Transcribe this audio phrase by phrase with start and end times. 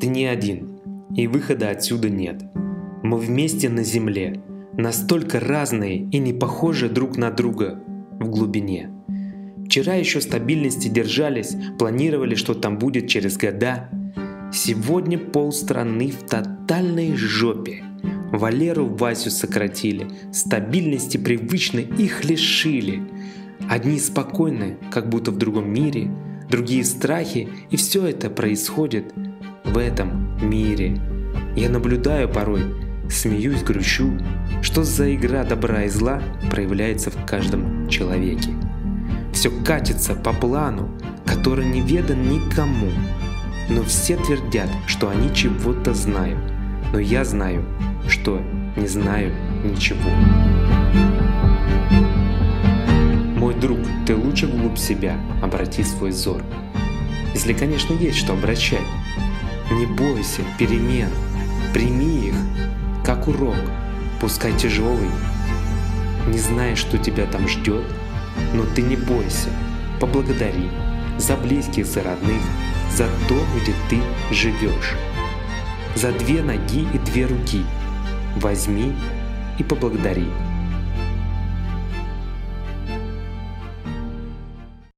[0.00, 0.78] Ты не один,
[1.16, 2.42] и выхода отсюда нет.
[3.02, 4.40] Мы вместе на земле,
[4.72, 7.80] настолько разные и не похожи друг на друга
[8.20, 8.90] в глубине.
[9.66, 13.90] Вчера еще стабильности держались, планировали, что там будет через года.
[14.52, 17.84] Сегодня полстраны в тотальной жопе.
[18.32, 23.02] Валеру Васю сократили, стабильности привычной их лишили.
[23.68, 26.10] Одни спокойны, как будто в другом мире,
[26.48, 29.12] другие страхи, и все это происходит
[29.68, 31.00] в этом мире.
[31.54, 32.62] Я наблюдаю порой,
[33.10, 34.12] смеюсь, грущу,
[34.62, 38.50] что за игра добра и зла проявляется в каждом человеке.
[39.32, 40.90] Все катится по плану,
[41.26, 42.90] который не ведан никому.
[43.68, 46.38] Но все твердят, что они чего-то знают.
[46.92, 47.64] Но я знаю,
[48.08, 48.40] что
[48.76, 49.32] не знаю
[49.62, 50.10] ничего.
[53.36, 56.42] Мой друг, ты лучше вглубь себя обрати свой взор.
[57.34, 58.80] Если, конечно, есть что обращать.
[59.70, 61.10] Не бойся перемен,
[61.74, 62.34] прими их,
[63.04, 63.56] как урок,
[64.18, 65.10] пускай тяжелый.
[66.26, 67.84] Не знаешь, что тебя там ждет,
[68.54, 69.50] но ты не бойся,
[70.00, 70.70] поблагодари
[71.18, 72.40] за близких, за родных,
[72.96, 74.00] за то, где ты
[74.34, 74.94] живешь.
[75.94, 77.64] За две ноги и две руки
[78.36, 78.94] возьми
[79.58, 80.28] и поблагодари.